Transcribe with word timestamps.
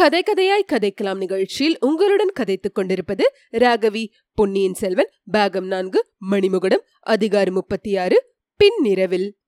கதை 0.00 0.22
கதையாய் 0.22 0.72
கதைக்கலாம் 0.72 1.16
நிகழ்ச்சியில் 1.16 1.76
உங்களுடன் 1.80 2.32
கதைத்துக் 2.32 2.74
கொண்டிருப்பது 2.74 3.32
ராகவி 3.52 4.06
பொன்னியின் 4.34 4.74
செல்வன் 4.74 5.10
பாகம் 5.30 5.66
நான்கு 5.66 6.06
மணிமுகடம் 6.30 6.80
அதிகாரம் 7.00 7.54
முப்பத்தி 7.54 7.96
ஆறு 7.96 8.34
பின்னிரவில். 8.56 9.39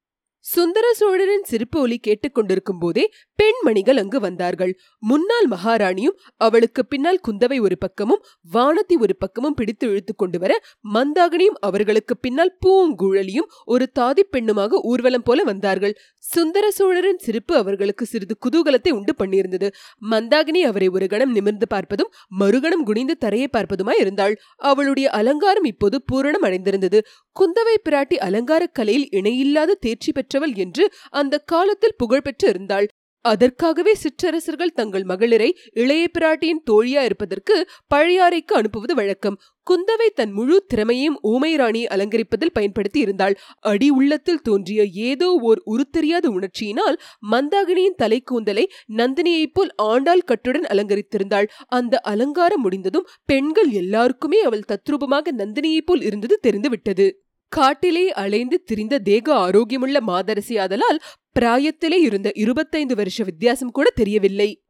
சுந்தர 0.44 0.86
சோழரின் 0.98 1.44
சிரிப்பு 1.50 1.78
ஒலி 1.80 1.96
கேட்டுக்கொண்டிருக்கும் 2.06 2.78
போதே 2.80 3.02
பெண்மணிகள் 3.38 4.00
அங்கு 4.02 4.18
வந்தார்கள். 4.20 4.72
முன்னாள் 5.02 5.46
மகாராணியும் 5.52 6.16
அவளுக்கு 6.36 6.82
பின்னால் 6.84 7.20
குந்தவை 7.28 7.58
ஒரு 7.60 7.76
பக்கமும் 7.78 8.22
வானதி 8.54 8.96
ஒரு 9.00 9.14
பக்கமும் 9.16 9.54
பிடித்து 9.54 9.84
இழுத்து 9.88 10.14
கொண்டு 10.14 10.38
வர 10.38 10.52
மந்தாகனியும் 10.94 11.58
அவர்களுக்கு 11.60 12.16
பின்னால் 12.16 12.52
பூங்குழலியும் 12.66 13.48
ஒரு 13.64 13.86
தாதி 14.00 14.24
பெண்ணுமாக 14.32 14.80
ஊர்வலம் 14.82 15.22
போல 15.22 15.42
வந்தார்கள். 15.42 15.94
சுந்தர 16.24 16.64
சோழரின் 16.70 17.22
சிரிப்பு 17.26 17.56
அவர்களுக்கு 17.56 18.06
சிறிது 18.06 18.36
குதூகலத்தை 18.46 18.92
உண்டு 18.92 19.14
பண்ணியிருந்தது. 19.18 19.70
மந்தாகினி 20.10 20.62
அவரை 20.62 20.88
ஒரு 20.88 21.06
கணம் 21.06 21.32
நிமிர்ந்து 21.32 21.68
பார்ப்பதும் 21.74 22.12
மறுகணம் 22.40 22.84
குனிந்து 22.90 23.16
தரையை 23.18 23.48
பார்ப்பதுமாய் 23.52 24.02
இருந்தாள். 24.04 24.36
அவளுடைய 24.72 25.08
அலங்காரம் 25.10 25.64
இப்போது 25.64 25.98
பூரணம் 26.12 26.46
அடைந்திருந்தது. 26.48 27.00
குந்தவை 27.36 27.76
பிராட்டி 27.88 28.16
அலங்கார 28.28 28.62
கலையில் 28.78 29.08
இணையில்லாத 29.10 29.78
தேர்ச்சி 29.80 30.10
பெற்றவள் 30.32 30.56
என்று 30.56 30.84
அந்த 31.12 31.38
காலத்தில் 31.38 31.98
புகழ்பெற்று 31.98 32.48
இருந்தாள் 32.48 32.88
அதற்காகவே 33.24 33.92
சிற்றரசர்கள் 33.94 34.72
தங்கள் 34.74 35.04
மகளிரை 35.04 35.48
இளைய 35.72 36.04
பிராட்டியின் 36.18 36.62
தோழியா 36.70 37.02
இருப்பதற்கு 37.04 37.56
பழையாறைக்கு 37.94 38.54
அனுப்புவது 38.58 38.94
வழக்கம். 38.94 39.36
குந்தவை 39.66 40.08
தன் 40.14 40.32
முழு 40.32 40.56
திறமையும் 40.66 41.18
ஊமை 41.22 41.52
அலங்கரிப்பதில் 41.58 42.52
பயன்படுத்தி 42.52 43.00
இருந்தாள். 43.00 43.36
அடி 43.60 43.90
உள்ளத்தில் 43.90 44.42
தோன்றிய 44.42 44.84
ஏதோ 44.84 45.28
ஓர் 45.40 45.62
உருத்தெரியாத 45.66 46.26
உணர்ச்சியினால் 46.28 46.98
மந்தாகினியின் 47.30 47.96
தலை 47.96 48.20
கூந்தலை 48.20 48.66
நந்தினியைப் 48.96 49.54
போல் 49.54 49.72
ஆண்டாள் 49.76 50.26
கட்டுடன் 50.26 50.68
அலங்கரித்திருந்தாள். 50.72 51.48
அந்த 51.70 51.98
அலங்காரம் 51.98 52.60
முடிந்ததும் 52.60 53.08
பெண்கள் 53.24 53.70
எல்லாருக்குமே 53.70 54.40
அவள் 54.40 54.68
தத்ரூபமாக 54.68 55.36
நந்தினியைப் 55.38 55.86
போல் 55.86 56.02
இருந்தது 56.02 56.38
தெரிந்துவிட்டது. 56.40 57.08
காட்டிலே 57.52 58.12
அலைந்து 58.12 58.62
திரிந்த 58.64 58.98
தேக 58.98 59.34
ஆரோக்கியமுள்ள 59.34 60.00
மாதரசி 60.00 60.58
ஆதலால் 60.58 61.02
பிராயத்திலே 61.40 61.98
இருந்த 62.00 62.30
இருபத்தைந்து 62.34 62.94
வருஷ 62.94 63.24
வித்தியாசம் 63.24 63.70
கூட 63.70 63.90
தெரியவில்லை. 63.90 64.61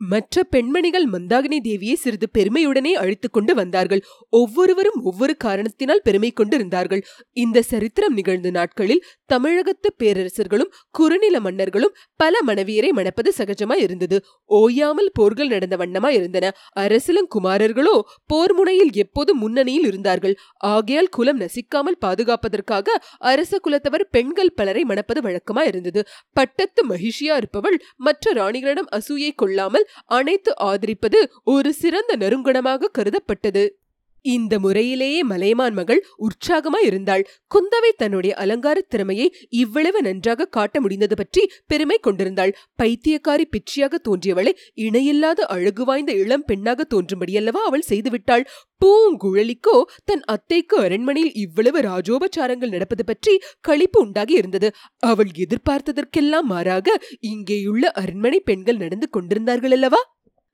மற்ற 0.00 0.42
பெண்மணிகள் 0.44 1.06
மந்தாகினி 1.06 1.58
தேவியை 1.64 1.94
சிறிது 1.94 2.26
பெருமையுடனே 2.38 2.92
அழைத்துக் 2.92 3.32
கொண்டு 3.32 3.54
வந்தார்கள். 3.54 4.02
ஒவ்வொருவரும் 4.28 4.98
ஒவ்வொரு 5.02 5.36
காரணத்தினால் 5.36 6.02
பெருமை 6.04 6.30
கொண்டிருந்தார்கள். 6.30 7.02
இந்த 7.36 7.62
சரித்திரம் 7.62 8.12
நிகழ்ந்த 8.12 8.50
நாட்களில் 8.50 9.04
தமிழகத்து 9.24 9.88
பேரரசர்களும் 9.98 10.72
குறுநில 10.90 11.40
மன்னர்களும் 11.40 11.94
பல 12.16 12.38
மனைவியரை 12.46 12.90
மணப்பது 12.90 13.32
சகஜமாய் 13.38 13.82
இருந்தது. 13.82 14.18
ஓயாமல் 14.50 15.10
போர்கள் 15.12 15.48
நடந்த 15.48 15.76
வண்ணமாய் 15.76 16.14
இருந்தன. 16.14 16.52
அரசிலும் 16.80 17.30
குமாரர்களோ 17.34 17.96
போர் 18.26 18.54
முனையில் 18.54 18.92
எப்போது 18.94 19.34
முன்னணியில் 19.34 19.86
இருந்தார்கள்? 19.86 20.36
ஆகையால் 20.56 21.08
குலம் 21.08 21.40
நசிக்காமல் 21.40 22.00
பாதுகாப்பதற்காக 22.00 22.86
அரச 23.18 23.60
குலத்தவர் 23.64 24.06
பெண்கள் 24.10 24.54
பலரை 24.54 24.84
மணப்பது 24.84 25.20
வழக்கமாய் 25.22 25.66
இருந்தது. 25.66 26.00
பட்டத்து 26.32 26.80
மகிழ்ச்சியா 26.88 27.34
இருப்பவள் 27.36 27.78
மற்ற 27.96 28.32
ராணிகளிடம் 28.32 28.92
அசூயை 28.92 29.32
கொள்ளாமல் 29.34 29.85
அனைத்து 30.04 30.58
ஆதரிப்பது 30.58 31.32
ஒரு 31.44 31.72
சிறந்த 31.72 32.16
நறுங்குணமாக 32.16 32.90
கருதப்பட்டது. 32.98 33.84
இந்த 34.26 34.54
முறையிலேயே 34.58 35.20
மலையமான் 35.22 35.74
மகள் 35.74 36.00
உற்சாகமாய் 36.18 36.86
இருந்தாள். 36.88 37.22
குந்தவை 37.54 37.90
தன்னுடைய 37.96 38.32
அலங்கார 38.34 38.78
திறமையை 38.88 39.26
இவ்வளவு 39.54 40.00
நன்றாக 40.02 40.48
காட்ட 40.48 40.80
முடிந்தது 40.80 41.16
பற்றி 41.16 41.42
பெருமை 41.66 41.98
கொண்டிருந்தாள். 41.98 42.52
பைத்தியக்காரி 42.82 43.46
பிச்சியாக 43.50 44.00
தோன்றியவளை 44.08 44.52
இணையில்லாத 44.74 45.46
அழகு 45.46 45.84
வாய்ந்த 45.84 46.12
இளம் 46.12 46.46
பெண்ணாக 46.46 46.86
தோன்றும்படியல்லவா 46.94 47.62
அவள் 47.68 47.88
செய்துவிட்டாள்? 47.88 48.46
பூங்குழலிக்கோ 48.80 49.76
தன் 50.04 50.24
அத்தைக்கு 50.26 50.76
அரண்மனையில் 50.78 51.36
இவ்வளவு 51.36 51.80
ராஜோபச்சாரங்கள் 51.80 52.74
நடப்பது 52.74 53.04
பற்றி 53.04 53.34
களிப்பு 53.60 53.98
உண்டாகி 54.00 54.34
இருந்தது. 54.34 54.70
அவள் 55.02 55.30
எதிர்பார்த்ததற்கெல்லாம் 55.36 56.50
மாறாக 56.52 56.98
இங்கேயுள்ள 57.30 57.84
அரண்மனை 58.02 58.40
பெண்கள் 58.40 58.76
நடந்து 58.76 59.08
கொண்டிருந்தார்கள் 59.10 59.76
அல்லவா 59.78 60.02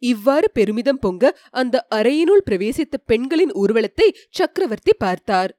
இவ்வாறு 0.03 0.51
பெருமிதம் 0.51 0.99
பொங்க 0.99 1.25
அந்த 1.51 1.87
அறையினுள் 1.95 2.47
பிரவேசித்த 2.51 2.97
பெண்களின் 3.07 3.53
ஊர்வலத்தை 3.55 4.09
சக்கரவர்த்தி 4.31 4.93
பார்த்தார். 4.99 5.53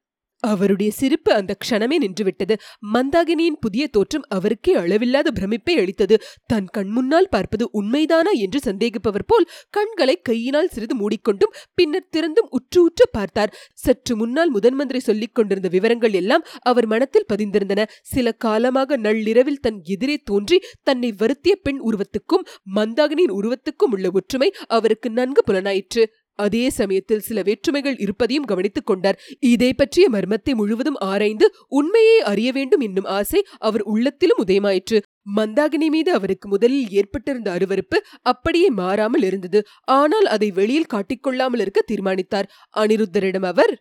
அவருடைய 0.52 0.92
சிரிப்பு 0.92 1.32
அந்த 1.34 1.52
க்ஷணமே 1.64 1.98
நின்றுவிட்டது. 2.04 2.56
மந்தாகினியின் 2.94 3.60
புதிய 3.60 3.84
தோற்றம் 3.88 4.26
அவருக்கே 4.30 4.74
அளவில்லாத 4.74 5.32
பிரமிப்பை 5.40 5.76
அளித்தது. 5.82 6.16
தன் 6.46 6.70
கண் 6.72 6.90
முன்னால் 6.90 7.30
பார்ப்பது 7.30 7.66
உண்மைதானா 7.82 8.32
என்று 8.46 8.60
சந்தேகிப்பவர் 8.66 9.28
போல் 9.28 9.48
கண்களை 9.70 10.16
கையினால் 10.22 10.72
சிறிது 10.74 10.96
மூடிக்கொண்டும் 10.96 11.56
பின்னர் 11.74 12.10
திறந்தும் 12.12 12.50
உற்று 12.50 12.80
உற்று 12.84 13.08
பார்த்தார். 13.12 13.54
சற்று 13.84 14.16
முன்னால் 14.16 14.50
முதன் 14.50 14.74
மந்திரி 14.74 15.00
சொல்லிக் 15.00 15.36
கொண்டிருந்த 15.36 15.68
விவரங்கள் 15.68 16.18
எல்லாம் 16.22 16.46
அவர் 16.62 16.88
மனத்தில் 16.88 17.30
பதிந்திருந்தன. 17.34 17.82
சில 18.14 18.36
காலமாக 18.46 18.98
நள்ளிரவில் 18.98 19.60
தன் 19.60 19.80
எதிரே 19.96 20.18
தோன்றி 20.24 20.60
தன்னை 20.84 21.12
வருத்திய 21.18 21.56
பெண் 21.66 21.82
உருவத்துக்கும் 21.82 22.46
மந்தாகினியின் 22.76 23.36
உருவத்துக்கும் 23.40 23.92
உள்ள 23.92 24.10
ஒற்றுமை 24.12 24.50
அவருக்கு 24.68 25.10
நன்கு 25.10 25.44
புலனாயிற்று. 25.50 26.04
அதே 26.36 26.70
சமயத்தில் 26.70 27.20
சில 27.20 27.42
வேற்றுமைகள் 27.42 27.98
இருப்பதையும் 27.98 28.46
கவனித்துக் 28.46 28.86
கொண்டார். 28.86 29.20
இதை 29.40 29.74
பற்றிய 29.74 30.10
மர்மத்தை 30.10 30.54
முழுவதும் 30.54 30.96
ஆராய்ந்து 30.96 31.54
உண்மையை 31.68 32.20
அறிய 32.22 32.52
வேண்டும் 32.52 32.80
என்னும் 32.80 33.06
ஆசை 33.06 33.42
அவர் 33.58 33.82
உள்ளத்திலும் 33.82 34.44
உதயமாயிற்று. 34.46 35.00
மந்தாகினி 35.36 35.88
மீது 35.90 36.12
அவருக்கு 36.14 36.48
முதலில் 36.48 36.90
ஏற்பட்டிருந்த 36.90 37.52
அருவருப்பு 37.52 37.98
அப்படியே 38.22 38.70
மாறாமல் 38.70 39.24
இருந்தது. 39.24 39.62
ஆனால் 39.84 40.26
அதை 40.26 40.52
வெளியில் 40.52 40.92
காட்டிக்கொள்ளாமல் 40.94 41.60
இருக்க 41.60 41.82
தீர்மானித்தார். 41.82 42.50
அனிருத்தரிடம் 42.76 43.46
அவர் 43.46 43.74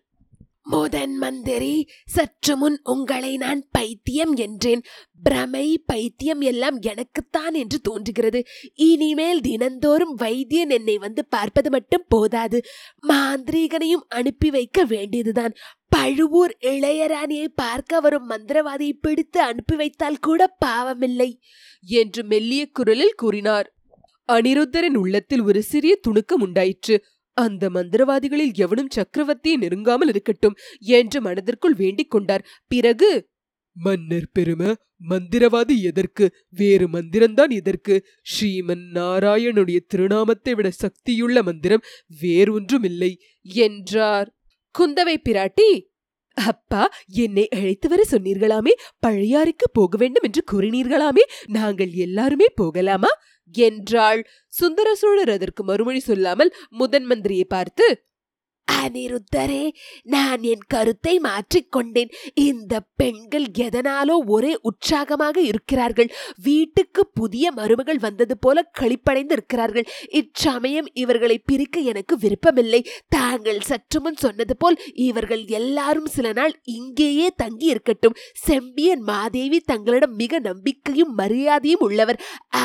முதன் 0.72 1.15
மந்திரி 1.15 1.88
சற்று 2.06 2.56
முன் 2.56 2.81
உங்களை 2.83 3.37
நான் 3.37 3.69
பைத்தியம் 3.71 4.34
என்றேன். 4.34 4.83
பிரமை 5.22 5.83
பைத்தியம் 5.87 6.41
எல்லாம் 6.41 6.78
எனக்குத்தான் 6.81 7.55
என்று 7.55 7.78
தோன்றுகிறது. 7.81 8.44
இனிமேல் 8.75 9.41
தினந்தோறும் 9.41 10.15
வைத்தியன் 10.15 10.71
என்னை 10.71 10.99
வந்து 10.99 11.25
பார்ப்பது 11.25 11.71
மட்டும் 11.71 12.05
போதாது. 12.09 12.60
மாந்திரீகனையும் 13.09 14.06
அனுப்பி 14.09 14.50
வைக்க 14.50 14.84
வேண்டியதுதான். 14.84 15.55
பழுவூர் 15.88 16.56
இளையராணியை 16.60 17.49
பார்க்க 17.54 18.00
வரும் 18.00 18.31
மந்திரவாதியை 18.31 18.97
பிடித்து 19.00 19.41
அனுப்பி 19.41 19.77
வைத்தால் 19.77 20.19
கூட 20.19 20.56
பாவமில்லை 20.66 21.31
என்று 21.84 22.25
மெல்லிய 22.25 22.65
குரலில் 22.72 23.15
கூறினார். 23.15 23.69
அனிருத்தரின் 24.33 24.97
உள்ளத்தில் 24.97 25.43
ஒரு 25.43 25.62
சிறிய 25.62 26.00
துணுக்கம் 26.09 26.43
உண்டாயிற்று. 26.43 26.97
அந்த 27.37 27.70
மந்திரவாதிகளில் 27.70 28.54
எவனும் 28.54 28.94
சக்கரவர்த்தியை 28.94 29.56
நெருங்காமல் 29.56 30.09
இருக்கட்டும் 30.09 30.56
என்று 30.78 31.20
மனதிற்குள் 31.20 31.75
வேண்டிக் 31.75 32.10
கொண்டார். 32.10 32.47
பிறகு 32.66 33.10
மன்னர் 33.76 34.28
பெரும 34.32 34.62
மந்திரவாதி 35.09 35.76
எதற்கு? 35.81 36.25
வேறு 36.50 36.87
மந்திரம்தான் 36.88 37.53
எதற்கு? 37.53 37.94
ஸ்ரீமன் 38.32 38.84
நாராயணுடைய 38.94 39.78
திருநாமத்தை 39.87 40.54
விட 40.54 40.71
சக்தியுள்ள 40.71 41.42
மந்திரம் 41.42 41.87
வேறொன்றுமில்லை 42.22 43.12
என்றார். 43.42 44.28
குந்தவை 44.75 45.16
பிராட்டி 45.28 45.71
அப்பா 46.37 46.82
என்னை 47.06 47.48
அழைத்து 47.48 47.88
வர 47.88 48.03
சொன்னீர்களாமே? 48.10 48.72
பழையாறுக்கு 49.06 49.66
போக 49.72 49.97
வேண்டும் 49.97 50.22
என்று 50.22 50.42
கூறினீர்களாமே? 50.53 51.25
நாங்கள் 51.47 51.92
எல்லாருமே 51.92 52.47
போகலாமா? 52.54 53.10
என்றாள். 53.53 54.29
சுந்தர 54.49 54.95
சோழர் 54.95 55.31
அதற்கு 55.31 55.65
மறுமொழி 55.65 55.99
சொல்லாமல் 55.99 56.54
முதன் 56.69 57.07
மந்திரியை 57.07 57.45
பார்த்து 57.45 58.04
அனிருத்தரே 58.68 59.64
நான் 60.03 60.42
என் 60.42 60.64
கருத்தை 60.66 61.14
மாற்றிக்கொண்டேன். 61.18 62.10
இந்த 62.34 62.74
பெண்கள் 62.97 63.47
எதனாலோ 63.64 64.16
ஒரே 64.26 64.53
உற்சாகமாக 64.62 65.36
இருக்கிறார்கள். 65.41 66.10
வீட்டுக்கு 66.42 67.03
புதிய 67.06 67.53
மருமகள் 67.53 67.98
வந்தது 67.98 68.36
போல 68.38 68.64
களிப்படைந்து 68.80 69.34
இருக்கிறார்கள் 69.34 69.86
இச்சமயம் 70.10 70.88
இவர்களை 70.94 71.36
பிரிக்க 71.38 71.80
எனக்கு 71.80 72.16
விருப்பமில்லை. 72.18 72.80
தாங்கள் 73.09 73.60
சற்று 73.60 74.00
முன் 74.00 74.16
சொன்னது 74.16 74.56
போல் 74.56 74.78
இவர்கள் 74.94 75.44
எல்லாரும் 75.60 76.06
சில 76.06 76.32
நாள் 76.32 76.54
இங்கேயே 76.64 77.28
தங்கி 77.36 77.66
இருக்கட்டும் 77.66 78.18
செம்பியன் 78.47 79.03
மாதேவி 79.03 79.60
தங்களிடம் 79.72 80.14
மிக 80.14 80.38
நம்பிக்கையும் 80.38 81.14
மரியாதையும் 81.14 81.84
உள்ளவர். 81.88 82.20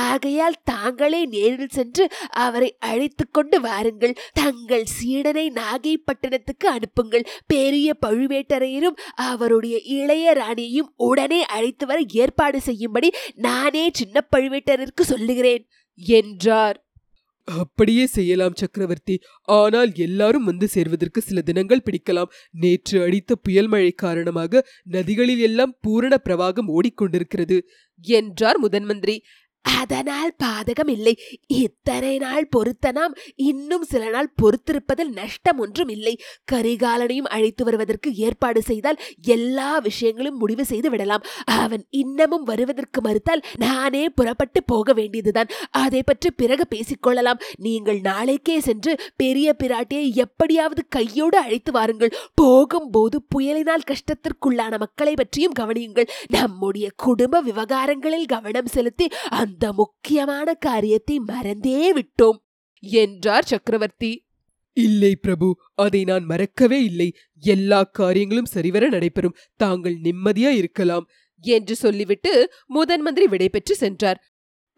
ஆகையால் 0.08 0.62
தாங்களே 0.64 1.26
நேரில் 1.26 1.76
சென்று 1.78 2.04
அவரை 2.30 2.72
அழைத்து 2.80 3.26
கொண்டு 3.32 3.60
வாருங்கள். 3.62 4.18
தங்கள் 4.34 4.88
சீடனை 4.98 5.46
நாகி 5.60 5.87
பட்டணத்துக்கு 5.96 6.68
அனுப்புங்கள். 6.70 7.28
பெரிய 7.48 7.96
பழுவேட்டரையரும் 8.06 9.00
அவருடைய 9.16 9.78
இளைய 10.00 10.34
ராணியையும் 10.34 10.92
உடனே 11.10 11.42
அழைத்து 11.58 11.86
வர 11.86 12.00
ஏற்பாடு 12.24 12.62
செய்யும்படி 12.62 13.12
நானே 13.36 13.86
சின்ன 13.94 14.28
பழுவேட்டரருக்கு 14.36 15.06
சொல்லுகிறேன் 15.14 15.66
என்றார். 15.98 16.78
அப்படியே 17.48 18.06
செய்யலாம் 18.06 18.56
சக்கரவர்த்தி. 18.56 19.16
ஆனால் 19.44 19.92
எல்லாரும் 19.96 20.44
வந்து 20.44 20.68
சேர்வதற்கு 20.68 21.20
சில 21.22 21.42
தினங்கள் 21.42 21.84
பிடிக்கலாம். 21.86 22.32
நேற்று 22.52 22.98
அடித்த 23.02 23.36
புயல் 23.36 23.68
மழை 23.68 23.92
காரணமாக 23.92 24.64
நதிகளில் 24.84 25.40
எல்லாம் 25.40 25.76
பூரண 25.82 26.18
பிரவாகம் 26.26 26.72
ஓடிக்கொண்டிருக்கிறது 26.78 27.60
என்றார் 28.02 28.60
முதன்மந்திரி. 28.64 29.16
அதனால் 29.76 30.32
பாதகம் 30.44 30.90
இல்லை 30.90 31.14
இத்தனை 31.48 32.18
நாள் 32.18 32.48
பொறுத்த 32.48 32.92
நாம் 32.92 33.14
இன்னும் 33.36 33.84
சில 33.84 34.10
நாள் 34.10 34.34
பொறுத்திருப்பதில் 34.42 35.12
நஷ்டம் 35.12 35.58
ஒன்றும் 35.58 35.88
இல்லை 35.88 36.14
கரிகாலனையும் 36.52 37.30
அழைத்து 37.30 37.64
வருவதற்கு 37.64 38.14
ஏற்பாடு 38.14 38.62
செய்தால் 38.62 39.02
எல்லா 39.22 39.70
விஷயங்களும் 39.78 40.38
முடிவு 40.38 40.66
செய்து 40.66 40.90
விடலாம். 40.90 41.26
அவன் 41.46 41.84
இன்னமும் 41.90 42.44
வருவதற்கு 42.44 43.02
மறுத்தால் 43.02 43.44
நானே 43.58 44.04
புறப்பட்டு 44.10 44.64
போக 44.64 44.94
வேண்டியதுதான். 44.94 45.52
அதை 45.72 46.04
பற்றி 46.04 46.32
பிறகு 46.32 46.68
பேசிக்கொள்ளலாம். 46.76 47.42
நீங்கள் 47.58 48.00
நாளைக்கே 48.00 48.60
சென்று 48.60 49.00
பெரிய 49.16 49.56
பிராட்டியை 49.64 50.14
எப்படியாவது 50.16 50.84
கையோடு 50.90 51.38
அழைத்து 51.38 51.72
வாருங்கள். 51.72 52.16
போகும்போது 52.36 53.22
புயலினால் 53.36 53.88
கஷ்டத்திற்குள்ளான 53.92 54.78
மக்களை 54.78 55.14
பற்றியும் 55.14 55.58
கவனியுங்கள். 55.60 56.10
நம்முடைய 56.30 56.88
குடும்ப 56.96 57.42
விவகாரங்களில் 57.42 58.26
கவனம் 58.26 58.66
செலுத்தி 58.66 59.08
அந்த 59.30 59.57
இந்த 59.58 59.74
முக்கியமான 59.74 60.54
காரியத்தை 60.54 61.16
மறந்தே 61.20 61.94
விட்டோம் 61.94 62.40
என்றார் 62.80 63.46
சக்கரவர்த்தி. 63.46 64.10
இல்லை 64.78 65.16
பிரபு 65.16 65.48
அதை 65.76 66.04
நான் 66.04 66.26
மறக்கவே 66.26 66.84
இல்லை. 66.84 67.08
எல்லா 67.44 67.80
காரியங்களும் 67.84 68.52
சரிவர 68.54 68.90
நடைபெறும். 68.90 69.36
தாங்கள் 69.56 69.96
நிம்மதியா 70.04 70.52
இருக்கலாம் 70.62 71.08
என்று 71.44 71.76
சொல்லிவிட்டு 71.76 72.34
முதன் 72.68 73.02
மந்திரி 73.02 73.28
விடைபெற்று 73.28 73.76
சென்றார். 73.76 74.22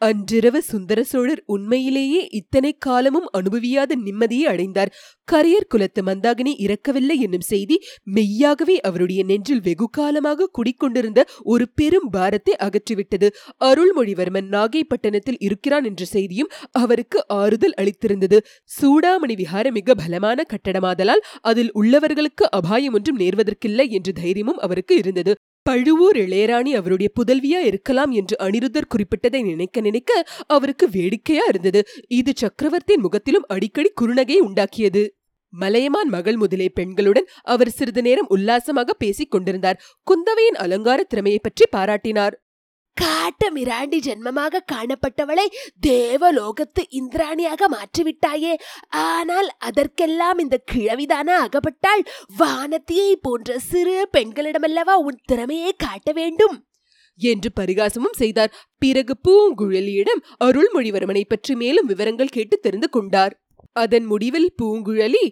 அன்றிரவு 0.01 0.60
சுந்தர 0.62 1.00
சோழர் 1.04 1.40
உண்மையிலேயே 1.46 2.19
இத்தனை 2.30 2.69
காலமும் 2.78 3.25
அனுபவியாத 3.31 3.96
நிம்மதியை 4.06 4.46
அடைந்தார். 4.46 4.92
கரையர் 5.28 5.68
குலத்து 5.68 6.01
மந்தாகினி 6.04 6.54
இறக்கவில்லை 6.57 7.18
என்னும் 7.19 7.46
செய்தி 7.48 7.78
மெய்யாகவே 8.16 8.75
அவருடைய 8.80 9.24
நெஞ்சில் 9.24 9.62
வெகு 9.62 9.88
காலமாக 9.90 10.48
குடிக்கொண்டிருந்த 10.57 11.24
ஒரு 11.44 11.68
பெரும் 11.75 12.07
பாரத்தை 12.10 12.56
அகற்றிவிட்டது. 12.60 13.30
அருள்மொழிவர்மன் 13.62 14.50
நாகைப்பட்டினத்தில் 14.50 15.40
இருக்கிறான் 15.40 15.84
என்ற 15.84 16.06
செய்தியும் 16.06 16.54
அவருக்கு 16.75 17.19
ஆறுதல் 17.34 17.78
அளித்திருந்தது. 17.81 18.40
சூடாமணி 18.72 19.36
விஹாரம் 19.36 19.74
மிக 19.74 19.95
பலமான 19.95 20.45
கட்டடமாதலால் 20.54 21.25
அதில் 21.42 21.74
உள்ளவர்களுக்கு 21.74 22.45
அபாயம் 22.52 22.94
ஒன்றும் 22.94 23.19
நேர்வதற்கில்லை 23.19 23.88
என்ற 23.90 24.10
தைரியமும் 24.13 24.60
அவருக்கு 24.60 24.95
இருந்தது. 24.95 25.34
பழுவூர் 25.69 26.18
இளையராணி 26.18 26.71
அவருடைய 26.75 27.10
புதல்வியா 27.18 27.60
இருக்கலாம் 27.63 28.12
என்று 28.12 28.36
அனிருத்தர் 28.44 28.92
குறிப்பிட்டதை 28.94 29.42
நினைக்க 29.44 29.81
நினைக்க 29.81 30.12
அவருக்கு 30.48 30.89
வேடிக்கையா 30.89 31.44
இருந்தது. 31.48 31.81
இது 32.07 32.31
சக்கரவர்த்தியின் 32.36 33.01
முகத்திலும் 33.01 33.45
அடிக்கடி 33.48 33.89
குறுநகை 34.01 34.38
உண்டாக்கியது. 34.39 35.04
மலையமான் 35.54 36.10
மகள் 36.10 36.36
முதலே 36.36 36.68
பெண்களுடன் 36.80 37.27
அவர் 37.44 37.69
சிறிது 37.69 38.01
நேரம் 38.01 38.27
உல்லாசமாக 38.27 38.94
பேசிக் 38.94 39.31
கொண்டிருந்தார். 39.31 39.80
குந்தவையின் 40.12 40.57
அலங்கார 40.57 41.04
திறமையை 41.04 41.39
பற்றி 41.44 41.66
பாராட்டினார். 41.77 42.36
காட்ட 43.01 43.44
மிராண்டி 43.51 44.00
ஜென்மமாக 44.00 44.62
காணப்பட்டவளை 44.72 45.46
தேவலோகத்து 45.88 46.81
இந்திராணியாக 46.90 47.68
மாற்றிவிட்டாயே. 47.75 48.54
ஆனால் 48.90 49.50
அதற்கெல்லாம் 49.60 50.40
இந்த 50.40 50.57
கிழவிதானா 50.72 51.36
அகப்பட்டாள்? 51.46 52.04
வானத்தியை 52.38 53.12
போன்ற 53.22 53.60
சிறு 53.60 53.98
பெண்களிடமல்லவா 54.18 54.96
உன் 55.07 55.19
திறமையை 55.25 55.74
காட்ட 55.78 56.12
வேண்டும்? 56.12 56.57
என்று 57.22 57.50
பரிகாசமும் 57.60 58.18
செய்தார். 58.18 58.54
பிறகு 58.78 59.16
பூங்குழலியிடம் 59.28 60.22
அருள்மொழிவர்மனை 60.45 61.24
பற்றி 61.28 61.56
மேலும் 61.56 61.86
விவரங்கள் 61.86 62.28
கேட்டு 62.28 62.57
தெரிந்து 62.60 62.90
கொண்டார். 62.90 63.34
அதன் 63.75 64.06
முடிவில் 64.06 64.50
பூங்குழலி 64.62 65.25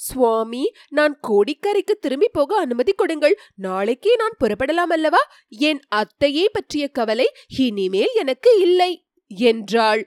சுவாமி 0.00 0.62
நான் 0.88 1.14
கோடிக்கரைக்கு 1.28 1.94
திரும்பி 2.00 2.28
போக 2.32 2.56
அனுமதி 2.56 2.92
கொடுங்கள். 2.92 3.36
நாளைக்கே 3.58 4.14
நான் 4.16 4.38
புறப்படலாம் 4.40 4.94
அல்லவா? 4.96 5.22
என் 5.68 5.82
அத்தையை 5.96 6.46
பற்றிய 6.52 6.86
கவலை 6.88 7.28
இனிமேல் 7.58 8.14
எனக்கு 8.14 8.52
இல்லை 8.60 8.92
என்றாள். 9.30 10.02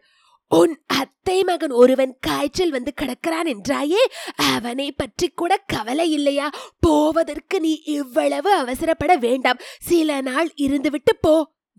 உன் 0.51 0.73
அத்தை 0.93 1.37
மகன் 1.43 1.73
ஒருவன் 1.81 2.13
காய்ச்சல் 2.19 2.71
வந்து 2.71 2.91
கிடக்கிறான் 2.93 3.47
என்றாயே 3.47 4.01
அவனை 4.53 4.87
பற்றி 4.91 5.27
கூட 5.31 5.53
கவலை 5.67 6.05
இல்லையா? 6.11 6.47
போவதற்கு 6.79 7.59
நீ 7.59 7.73
இவ்வளவு 7.93 8.51
அவசரப்பட 8.61 9.13
வேண்டாம். 9.17 9.61
சில 9.81 10.19
நாள் 10.21 10.49
இருந்துவிட்டு 10.57 11.15
போ 11.21 11.35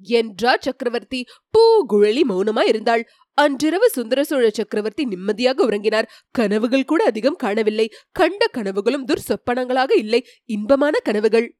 என்றார் 0.07 0.65
சக்கரவர்த்தி. 0.67 1.21
பூகுழலி 1.55 2.23
மௌனமா 2.29 2.63
இருந்தாள் 2.67 3.05
அன்றிரவு 3.35 3.89
சுந்தர 3.89 4.25
சோழ 4.25 4.51
சக்கரவர்த்தி 4.51 5.05
நிம்மதியாக 5.05 5.65
உறங்கினார். 5.65 6.09
கனவுகள் 6.31 6.85
கூட 6.85 7.05
அதிகம் 7.05 7.37
காணவில்லை. 7.37 7.93
கண்ட 8.13 8.47
கனவுகளும் 8.53 9.07
துர்சொப்பனங்களாக 9.07 9.97
இல்லை. 9.97 10.27
இன்பமான 10.45 10.99
கனவுகள். 10.99 11.57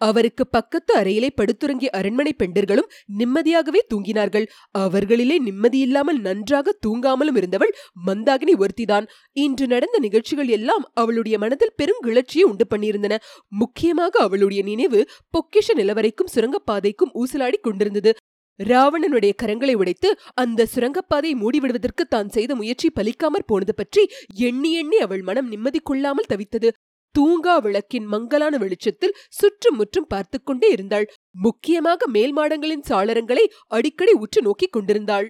அவருக்கு 0.00 0.46
பக்கத்து 0.46 0.92
அறையிலே 0.94 1.28
படுத்துறங்கிய 1.36 1.90
அரண்மனை 1.90 2.34
பெண்டர்களும் 2.38 2.88
நிம்மதியாகவே 3.18 3.80
தூங்கினார்கள். 3.94 4.46
அவர்களிலே 4.78 5.36
நிம்மதியில்லாமல் 5.38 6.18
நன்றாக 6.20 6.78
தூங்காமலும் 6.86 7.36
இருந்தவள் 7.36 7.72
மந்தாகினி 8.06 8.54
ஒருத்திதான். 8.58 9.06
இன்று 9.32 9.66
நடந்த 9.66 9.98
நிகழ்ச்சிகள் 9.98 10.48
எல்லாம் 10.48 10.90
அவளுடைய 10.94 11.38
மனதில் 11.38 11.74
பெருங்கிளர்ச்சியை 11.82 12.42
உண்டு 12.42 12.66
பண்ணியிருந்தன. 12.70 13.16
முக்கியமாக 13.48 14.18
அவளுடைய 14.18 14.62
நினைவு 14.62 15.08
பொக்கிஷ 15.30 15.68
நிலவரைக்கும் 15.74 16.32
சுரங்கப்பாதைக்கும் 16.34 17.14
ஊசலாடி 17.14 17.60
கொண்டிருந்தது. 17.60 18.12
ராவணனுடைய 18.60 19.32
கரங்களை 19.42 19.74
உடைத்து 19.74 20.08
அந்த 20.34 20.66
சுரங்கப்பாதையை 20.74 21.34
மூடிவிடுவதற்கு 21.34 22.04
தான் 22.08 22.28
செய்த 22.28 22.54
முயற்சி 22.54 22.88
பலிக்காமற் 22.94 23.46
போனது 23.46 23.74
பற்றி 23.74 24.02
எண்ணி 24.48 24.72
எண்ணி 24.72 24.98
அவள் 24.98 25.22
மனம் 25.22 25.48
நிம்மதி 25.48 25.78
கொள்ளாமல் 25.78 26.30
தவித்தது. 26.32 26.70
தூங்கா 27.14 27.54
விளக்கின் 27.62 28.06
மங்கலான 28.06 28.58
வெளிச்சத்தில் 28.58 29.16
சுற்றும் 29.28 29.76
முற்றும் 29.76 30.06
பார்த்து 30.06 30.36
கொண்டே 30.42 30.68
இருந்தாள். 30.70 31.06
முக்கியமாக 31.38 32.06
மேல் 32.06 32.32
மாடங்களின் 32.36 32.86
சாளரங்களை 32.88 33.44
அடிக்கடி 33.68 34.12
உற்று 34.12 34.42
நோக்கிக் 34.42 34.72
கொண்டிருந்தாள். 34.72 35.26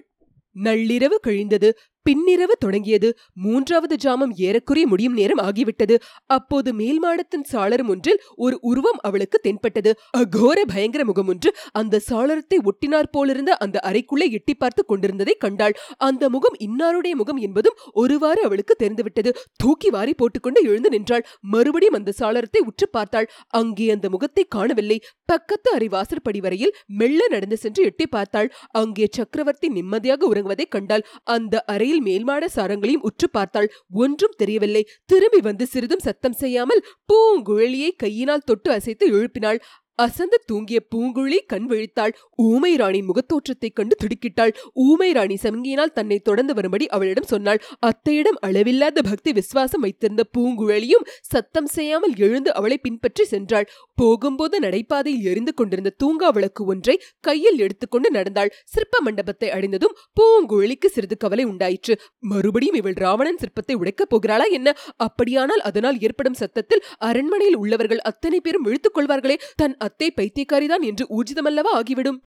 நள்ளிரவு 0.55 1.17
கழிந்தது. 1.21 1.69
பின்னிரவு 2.05 2.55
தொடங்கியது. 2.59 3.09
மூன்றாவது 3.45 3.95
ஜாமம் 4.05 4.33
ஏறக்குறைய 4.47 4.85
முடியும் 4.87 5.17
நேரம் 5.19 5.41
ஆகிவிட்டது. 5.45 5.95
அப்போது 6.35 6.69
மேல் 6.73 6.99
மாடத்தின் 7.03 7.45
சாளரம் 7.51 7.89
ஒன்றில் 7.93 8.21
ஒரு 8.45 8.55
உருவம் 8.61 8.99
அவளுக்கு 9.01 9.37
தென்பட்டது. 9.39 9.93
அகோர 10.17 10.59
பயங்கர 10.73 11.03
முகம் 11.05 11.29
ஒன்று 11.33 11.49
அந்த 11.81 12.01
சாளரத்தை 12.09 12.59
ஒட்டினார் 12.71 13.11
போலிருந்த 13.15 13.51
அந்த 13.65 13.77
அறைக்குள்ளே 13.89 14.27
எட்டி 14.39 14.53
பார்த்து 14.53 14.83
கொண்டிருந்ததை 14.85 15.35
கண்டாள். 15.45 15.75
அந்த 16.09 16.23
முகம் 16.29 16.57
இன்னாருடைய 16.67 17.13
முகம் 17.21 17.39
என்பதும் 17.47 17.79
ஒருவாறு 18.03 18.41
அவளுக்கு 18.47 18.75
தெரிந்துவிட்டது. 18.75 19.31
தூக்கி 19.63 19.89
வாரி 19.89 20.13
போட்டுக்கொண்டு 20.13 20.61
எழுந்து 20.69 20.89
நின்றாள். 20.89 21.25
மறுபடியும் 21.53 21.97
அந்த 21.99 22.13
சாளரத்தை 22.19 22.61
உற்று 22.69 22.87
பார்த்தாள். 22.89 23.29
அங்கே 23.61 23.87
அந்த 23.95 24.07
முகத்தை 24.09 24.45
காணவில்லை. 24.57 24.97
பக்கத்து 25.25 25.69
அறை 25.75 25.87
வாசற்படி 25.87 26.39
வரையில் 26.45 26.75
மெல்ல 27.01 27.21
நடந்து 27.27 27.57
சென்று 27.57 27.81
எட்டி 27.83 28.07
பார்த்தாள். 28.07 28.49
அங்கே 28.81 29.07
சக்கரவர்த்தி 29.17 29.67
நிம்மதியாக 29.77 30.27
உறங்குவதை 30.31 30.67
கண்டாள். 30.75 31.05
அந்த 31.35 31.63
அறையில் 31.73 31.92
மேல்மாட 32.01 32.47
சாரங்களையும் 32.55 33.01
உற்று 33.01 33.29
பார்த்தாள். 33.29 33.71
ஒன்றும் 33.91 34.33
தெரியவில்லை. 34.37 34.87
திரும்பி 35.05 35.39
வந்து 35.39 35.65
சிறிதும் 35.65 35.99
சத்தம் 35.99 36.33
செய்யாமல் 36.33 36.85
பூங்குழலியை 37.13 37.89
கையினால் 37.97 38.41
தொட்டு 38.45 38.71
அசைத்து 38.71 39.07
எழுப்பினாள். 39.07 39.59
அசந்து 39.95 40.41
தூங்கிய 40.45 40.79
பூங்குழி 40.95 41.37
கண் 41.47 41.65
விழித்தாள். 41.69 42.13
ஊமை 42.35 42.75
ராணி 42.75 43.01
முகத்தோற்றத்தைக் 43.01 43.75
கண்டு 43.75 43.95
துடிக்கிட்டாள். 43.95 44.53
ஊமை 44.73 45.11
ராணி 45.11 45.37
சமங்கியினால் 45.43 45.91
தன்னை 45.91 46.19
தொடர்ந்து 46.19 46.53
வரும்படி 46.53 46.87
அவளிடம் 46.87 47.23
சொன்னாள். 47.23 47.61
அத்தையிடம் 47.85 48.39
அளவில்லாத 48.39 49.01
பக்தி 49.01 49.31
விசுவாசம் 49.31 49.81
வைத்திருந்த 49.81 50.23
பூங்குழலியும் 50.37 51.07
சத்தம் 51.21 51.65
செய்யாமல் 51.65 52.13
எழுந்து 52.17 52.53
அவளை 52.53 52.77
பின்பற்றி 52.77 53.25
சென்றாள். 53.31 53.65
போகும்போது 53.95 54.59
நடைபாதையில் 54.59 55.21
எரிந்து 55.21 55.53
கொண்டிருந்த 55.53 55.95
தூங்கா 56.03 56.29
விளக்கு 56.29 56.65
ஒன்றை 56.65 57.01
கையில் 57.19 57.59
எடுத்துக்கொண்டு 57.59 58.11
நடந்தாள். 58.11 58.53
சிற்ப 58.65 58.99
மண்டபத்தை 59.01 59.49
அடைந்ததும் 59.49 59.95
பூங்குழலிக்கு 60.21 60.85
சிறிது 60.85 61.17
கவலை 61.17 61.43
உண்டாயிற்று. 61.43 61.99
மறுபடியும் 62.19 62.75
இவள் 62.75 62.93
ராவணன் 62.93 63.37
சிற்பத்தை 63.37 63.75
உடைக்கப் 63.75 64.11
போகிறாளா 64.13 64.49
என்ன? 64.51 64.75
அப்படியானால் 64.97 65.61
அதனால் 65.61 65.99
ஏற்படும் 65.99 66.33
சத்தத்தில் 66.33 66.83
அரண்மனையில் 66.97 67.55
உள்ளவர்கள் 67.55 67.99
அத்தனை 67.99 68.39
பேரும் 68.39 68.65
இழுத்துக் 68.65 68.97
கொள்வார்களே. 68.97 69.39
தன் 69.55 69.77
அத்தை 69.77 70.13
பைத்தியக்காரிதான் 70.21 70.81
என்று 70.81 71.07
ஊர்ஜிதமல்லவா 71.17 71.73
ஆகிவிடும். 71.73 72.21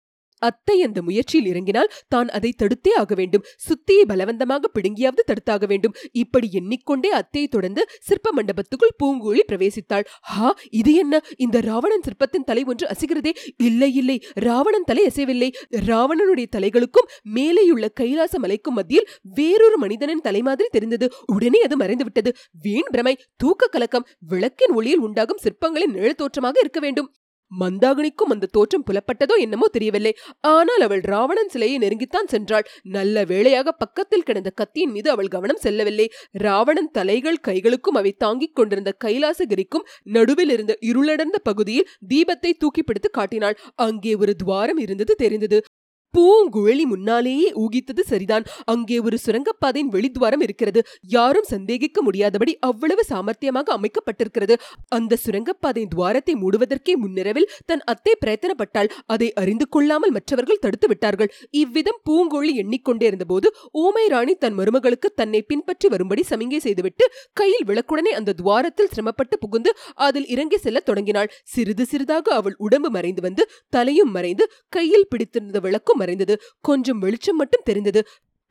அத்தை 0.48 0.76
அந்த 0.82 0.98
முயற்சியில் 1.02 1.48
இறங்கினால் 1.52 1.90
தான் 2.08 2.28
அதை 2.38 2.50
தடுத்தே 2.62 2.92
ஆக 3.02 3.14
வேண்டும். 3.20 3.44
சுத்தியை 3.68 4.04
பலவந்தமாக 4.12 4.70
பிடுங்கியாவது 4.76 5.24
தடுத்தாக 5.30 5.66
வேண்டும். 5.72 5.94
இப்படி 6.22 6.48
எண்ணிக்கொண்டே 6.60 7.10
அத்தையை 7.20 7.48
தொடர்ந்து 7.48 7.84
சிற்ப 8.08 8.32
மண்டபத்துக்குள் 8.36 8.94
பூங்குழி 9.02 9.42
பிரவேசித்தாள். 9.50 10.06
ஹா 10.32 10.48
இது 10.80 10.94
என்ன? 10.94 11.20
இந்த 11.36 11.60
ராவணன் 11.60 12.04
சிற்பத்தின் 12.08 12.46
தலை 12.50 12.64
ஒன்று 12.64 12.86
அசைகிறதே. 12.86 13.32
இல்லை 13.68 13.90
இல்லை 13.94 14.16
ராவணன் 14.48 14.88
தலை 14.90 15.04
அசைவில்லை 15.10 15.50
ராவணனுடைய 15.90 16.46
தலைகளுக்கும் 16.56 17.10
மேலேயுள்ள 17.36 17.86
கைலாச 18.00 18.38
மலைக்கும் 18.44 18.78
மத்தியில் 18.80 19.08
வேறொரு 19.38 19.76
மனிதனின் 19.78 20.24
தலை 20.28 20.42
மாதிரி 20.42 20.68
தெரிந்தது. 20.72 21.08
உடனே 21.34 21.60
அது 21.62 21.76
மறைந்து 21.76 22.04
விட்டது 22.04 22.32
வீண் 22.62 22.90
பிரமை 22.90 23.14
தூக்க 23.36 23.66
கலக்கம் 23.66 24.06
விளக்கின் 24.32 24.74
ஒளியில் 24.74 25.04
உண்டாகும் 25.08 25.42
சிற்பங்களின் 25.44 25.94
நிழல் 25.96 26.20
தோற்றமாக 26.22 26.58
இருக்க 26.60 26.80
வேண்டும். 26.80 27.10
மந்தாகினிக்கும் 27.60 28.32
அந்த 28.34 28.50
தோற்றம் 28.56 28.84
புலப்பட்டதோ 28.90 29.36
என்னமோ 29.38 29.66
தெரியவில்லை. 29.68 30.12
ஆனால் 30.40 30.80
அவள் 30.80 31.02
ராவணன் 31.12 31.48
சிலையை 31.48 31.76
நெருங்கித்தான் 31.78 32.30
சென்றாள். 32.32 32.66
நல்ல 32.96 33.24
வேளையாக 33.24 33.72
பக்கத்தில் 33.72 34.22
கிடந்த 34.22 34.50
கத்தியின் 34.50 34.90
மீது 34.90 35.10
அவள் 35.10 35.28
கவனம் 35.28 35.62
செல்லவில்லை. 35.64 36.06
ராவணன் 36.32 36.90
தலைகள் 36.90 37.42
கைகளுக்கும் 37.48 37.98
அவை 38.00 38.14
தாங்கிக் 38.16 38.56
கொண்டிருந்த 38.56 38.92
கைலாசகிரிக்கும் 39.04 39.86
நடுவில் 40.02 40.48
இருந்த 40.48 40.72
இருளடர்ந்த 40.80 41.40
பகுதியில் 41.42 41.90
தீபத்தை 42.08 42.52
தூக்கி 42.58 42.82
பிடித்து 42.82 43.10
காட்டினாள். 43.10 43.58
அங்கே 43.74 44.14
ஒரு 44.14 44.34
துவாரம் 44.36 44.78
இருந்தது 44.78 45.14
தெரிந்தது. 45.14 45.60
பூங்குழலி 46.14 46.84
முன்னாலேயே 46.92 47.48
ஊகித்தது 47.62 48.02
சரிதான். 48.10 48.44
அங்கே 48.64 48.98
ஒரு 49.06 49.16
சுரங்கப்பாதையின் 49.24 49.92
வெளித்வாரம் 49.94 50.42
இருக்கிறது. 50.46 50.80
யாரும் 51.16 51.48
சந்தேகிக்க 51.52 51.98
முடியாதபடி 52.02 52.52
அவ்வளவு 52.68 53.02
சாமர்த்தியமாக 53.10 53.72
அமைக்கப்பட்டிருக்கிறது. 53.78 54.56
அந்த 54.88 55.18
சுரங்கப்பாதையின் 55.24 55.92
துவாரத்தை 55.94 56.34
மூடுவதற்கே 56.42 56.94
முன்னிரவில் 57.02 57.48
தன் 57.66 57.84
அத்தை 57.84 58.14
பிரயத்தனப்பட்டால் 58.24 58.90
அதை 59.06 59.28
அறிந்து 59.42 59.68
கொள்ளாமல் 59.68 60.14
மற்றவர்கள் 60.18 60.62
தடுத்து 60.64 60.88
விட்டார்கள். 60.88 61.30
இவ்விதம் 61.62 62.00
பூங்குழலி 62.10 62.54
எண்ணிக்கொண்டே 62.62 63.06
இருந்தபோது 63.10 63.48
ஊமை 63.84 64.04
ராணி 64.14 64.34
தன் 64.34 64.56
மருமகளுக்கு 64.58 65.10
தன்னை 65.14 65.42
பின்பற்றி 65.42 65.88
வரும்படி 65.88 66.24
சமிங்கை 66.30 66.60
செய்துவிட்டு 66.66 67.04
கையில் 67.40 67.66
விளக்குடனே 67.70 68.12
அந்த 68.20 68.36
துவாரத்தில் 68.40 68.92
சிரமப்பட்டு 68.94 69.38
புகுந்து 69.38 69.70
அதில் 70.06 70.28
இறங்கி 70.34 70.58
செல்லத் 70.64 70.88
தொடங்கினாள். 70.90 71.32
சிறிது 71.54 71.86
சிறிதாக 71.92 72.34
அவள் 72.34 72.56
உடம்பு 72.66 72.90
மறைந்து 72.90 73.22
வந்து 73.26 73.42
தலையும் 73.76 74.14
மறைந்து 74.16 74.44
கையில் 74.76 75.08
பிடித்திருந்த 75.12 75.58
விளக்கும் 75.66 76.00
மறைந்தது. 76.02 76.36
கொஞ்சம் 76.60 76.98
வெளிச்சம் 76.98 77.36
மட்டும் 77.36 77.64
தெரிந்தது. 77.64 78.02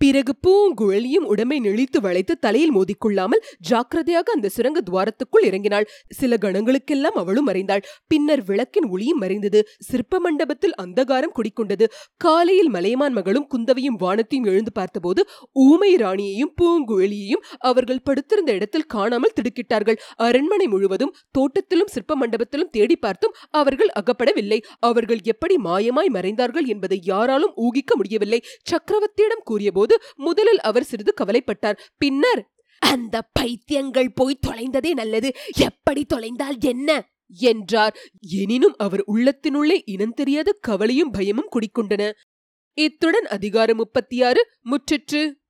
பிறகு 0.01 0.33
பூங்குழலியும் 0.45 1.25
உடம்பை 1.31 1.57
நெளித்து 1.65 1.99
வளைத்து 2.05 2.33
தலையில் 2.45 2.73
மோதிக்கொள்ளாமல் 2.75 3.41
ஜாக்கிரதையாக 3.69 4.31
அந்த 4.35 4.49
சுரங்க 4.55 4.79
துவாரத்துக்குள் 4.89 5.45
இறங்கினாள். 5.49 5.85
சில 6.19 6.37
கணங்களுக்கெல்லாம் 6.37 7.17
அவளும் 7.21 7.47
மறைந்தாள். 7.49 7.83
பின்னர் 8.07 8.43
விளக்கின் 8.43 8.87
ஒளியும் 8.93 9.21
மறைந்தது. 9.23 9.59
சிற்ப 9.89 10.19
மண்டபத்தில் 10.19 10.75
அந்தகாரம் 10.83 11.35
குடிக்கொண்டது. 11.37 11.87
காலையில் 12.17 12.71
மலையமான் 12.75 13.15
மகளும் 13.19 13.47
குந்தவையும் 13.53 13.99
வானத்தையும் 14.03 14.47
எழுந்து 14.51 14.71
பார்த்தபோது 14.71 15.23
ஊமை 15.65 15.91
ராணியையும் 15.95 16.53
பூங்குழலியையும் 16.61 17.43
அவர்கள் 17.71 18.03
படுத்திருந்த 18.03 18.51
இடத்தில் 18.53 18.87
காணாமல் 18.95 19.35
திடுக்கிட்டார்கள். 19.39 19.99
அரண்மனை 20.27 20.67
முழுவதும் 20.67 21.13
தோட்டத்திலும் 21.37 21.93
சிற்ப 21.95 22.15
மண்டபத்திலும் 22.15 22.71
தேடி 22.71 22.95
பார்த்தும் 22.95 23.35
அவர்கள் 23.61 23.93
அகப்படவில்லை. 24.01 24.59
அவர்கள் 24.89 25.23
எப்படி 25.25 25.57
மாயமாய் 25.69 26.13
மறைந்தார்கள் 26.13 26.67
என்பதை 26.67 26.99
யாராலும் 27.03 27.55
ஊகிக்க 27.67 27.91
முடியவில்லை. 27.95 28.41
சக்கரவர்த்தியிடம் 28.71 29.47
கூறியபோது 29.51 29.90
முதலில் 30.15 30.59
அவர் 30.59 30.83
சிறிது 30.83 31.13
கவலைப்பட்டார். 31.21 31.77
பின்னர் 31.97 32.51
அந்த 32.79 33.21
பைத்தியங்கள் 33.39 34.11
போய் 34.15 34.39
தொலைந்ததே 34.47 34.93
நல்லது. 34.93 35.33
எப்படி 35.57 36.05
தொலைந்தால் 36.05 36.55
என்ன? 36.59 37.05
என்றார். 37.27 37.97
எனினும் 38.19 38.75
அவர் 38.77 39.03
உள்ளத்தினுள்ளே 39.07 39.81
இனம் 39.85 40.13
தெரியாத 40.13 40.57
கவலையும் 40.61 41.11
பயமும் 41.11 41.49
குடிக்கொண்டன. 41.51 42.11
இத்துடன் 42.73 43.25
அதிகாரம் 43.25 43.77
முப்பத்தி 43.77 44.23
ஆறு 44.23 44.47
முற்றிற்று. 44.63 45.40